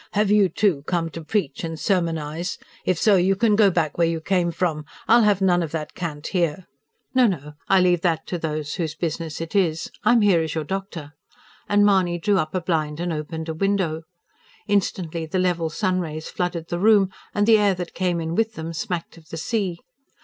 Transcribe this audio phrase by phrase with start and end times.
[0.13, 2.57] "Have you, too, come to preach and sermonise?
[2.85, 4.83] If so, you can go back where you came from!
[5.07, 6.65] I'll have none of that cant here."
[7.13, 9.91] "No, no, I leave that to those whose business it is.
[10.03, 11.13] I'm here as your doctor";
[11.69, 14.01] and Mahony drew up a blind and opened a window.
[14.67, 18.55] Instantly the level sun rays flooded the room; and the air that came in with
[18.55, 19.77] them smacked of the sea.